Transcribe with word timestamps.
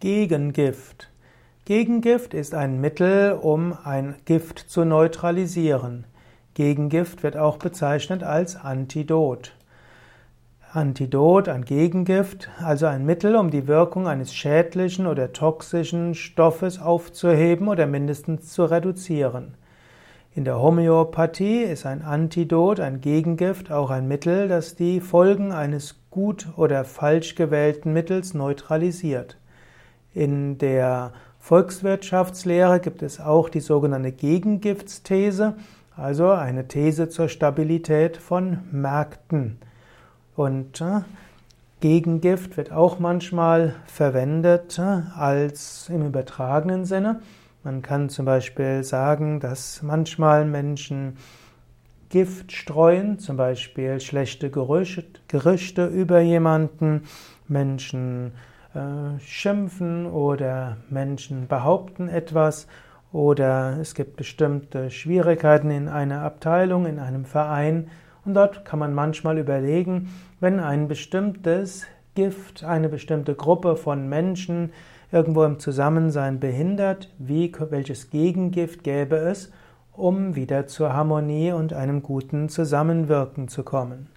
Gegengift. 0.00 1.10
Gegengift 1.64 2.32
ist 2.32 2.54
ein 2.54 2.80
Mittel, 2.80 3.32
um 3.32 3.76
ein 3.82 4.14
Gift 4.26 4.60
zu 4.60 4.84
neutralisieren. 4.84 6.04
Gegengift 6.54 7.24
wird 7.24 7.36
auch 7.36 7.56
bezeichnet 7.56 8.22
als 8.22 8.54
Antidot. 8.54 9.56
Antidot, 10.72 11.48
ein 11.48 11.64
Gegengift, 11.64 12.48
also 12.62 12.86
ein 12.86 13.06
Mittel, 13.06 13.34
um 13.34 13.50
die 13.50 13.66
Wirkung 13.66 14.06
eines 14.06 14.32
schädlichen 14.32 15.08
oder 15.08 15.32
toxischen 15.32 16.14
Stoffes 16.14 16.80
aufzuheben 16.80 17.66
oder 17.66 17.88
mindestens 17.88 18.52
zu 18.52 18.66
reduzieren. 18.66 19.56
In 20.32 20.44
der 20.44 20.62
Homöopathie 20.62 21.62
ist 21.62 21.86
ein 21.86 22.02
Antidot, 22.02 22.78
ein 22.78 23.00
Gegengift, 23.00 23.72
auch 23.72 23.90
ein 23.90 24.06
Mittel, 24.06 24.46
das 24.46 24.76
die 24.76 25.00
Folgen 25.00 25.50
eines 25.50 25.96
gut 26.12 26.46
oder 26.56 26.84
falsch 26.84 27.34
gewählten 27.34 27.92
Mittels 27.92 28.32
neutralisiert. 28.32 29.38
In 30.14 30.58
der 30.58 31.12
Volkswirtschaftslehre 31.38 32.80
gibt 32.80 33.02
es 33.02 33.20
auch 33.20 33.48
die 33.48 33.60
sogenannte 33.60 34.12
Gegengiftsthese, 34.12 35.54
also 35.96 36.30
eine 36.30 36.68
These 36.68 37.08
zur 37.08 37.28
Stabilität 37.28 38.16
von 38.16 38.60
Märkten. 38.70 39.58
Und 40.36 40.80
äh, 40.80 41.00
Gegengift 41.80 42.56
wird 42.56 42.72
auch 42.72 42.98
manchmal 42.98 43.74
verwendet 43.86 44.78
äh, 44.78 45.02
als 45.16 45.88
im 45.88 46.06
übertragenen 46.06 46.84
Sinne. 46.84 47.20
Man 47.62 47.82
kann 47.82 48.08
zum 48.08 48.24
Beispiel 48.24 48.84
sagen, 48.84 49.40
dass 49.40 49.82
manchmal 49.82 50.44
Menschen 50.44 51.16
Gift 52.08 52.52
streuen, 52.52 53.18
zum 53.18 53.36
Beispiel 53.36 54.00
schlechte 54.00 54.50
Gerüchte 54.50 55.86
über 55.86 56.20
jemanden, 56.20 57.02
Menschen 57.46 58.32
äh, 58.78 59.20
schimpfen 59.20 60.06
oder 60.06 60.76
Menschen 60.88 61.48
behaupten 61.48 62.08
etwas 62.08 62.68
oder 63.12 63.78
es 63.80 63.94
gibt 63.94 64.16
bestimmte 64.16 64.90
Schwierigkeiten 64.90 65.70
in 65.70 65.88
einer 65.88 66.22
Abteilung, 66.22 66.86
in 66.86 66.98
einem 66.98 67.24
Verein 67.24 67.88
und 68.24 68.34
dort 68.34 68.64
kann 68.64 68.78
man 68.78 68.94
manchmal 68.94 69.38
überlegen, 69.38 70.10
wenn 70.40 70.60
ein 70.60 70.86
bestimmtes 70.86 71.86
Gift 72.14 72.64
eine 72.64 72.88
bestimmte 72.88 73.34
Gruppe 73.34 73.76
von 73.76 74.08
Menschen 74.08 74.72
irgendwo 75.10 75.44
im 75.44 75.58
Zusammensein 75.58 76.38
behindert, 76.38 77.10
wie, 77.18 77.52
welches 77.70 78.10
Gegengift 78.10 78.84
gäbe 78.84 79.16
es, 79.16 79.50
um 79.92 80.36
wieder 80.36 80.66
zur 80.66 80.92
Harmonie 80.92 81.52
und 81.52 81.72
einem 81.72 82.02
guten 82.02 82.48
Zusammenwirken 82.48 83.48
zu 83.48 83.62
kommen. 83.64 84.08